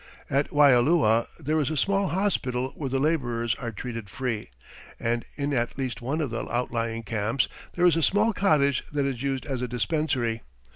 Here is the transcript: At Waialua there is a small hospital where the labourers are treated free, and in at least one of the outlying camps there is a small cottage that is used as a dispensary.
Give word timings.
At 0.31 0.49
Waialua 0.51 1.27
there 1.39 1.59
is 1.59 1.69
a 1.69 1.77
small 1.77 2.07
hospital 2.07 2.69
where 2.75 2.89
the 2.89 2.97
labourers 2.99 3.53
are 3.53 3.71
treated 3.71 4.09
free, 4.09 4.49
and 4.99 5.23
in 5.35 5.53
at 5.53 5.77
least 5.77 6.01
one 6.01 6.21
of 6.21 6.31
the 6.31 6.49
outlying 6.49 7.03
camps 7.03 7.47
there 7.75 7.85
is 7.85 7.95
a 7.95 8.01
small 8.01 8.33
cottage 8.33 8.83
that 8.91 9.05
is 9.05 9.21
used 9.21 9.45
as 9.45 9.61
a 9.61 9.67
dispensary. 9.67 10.41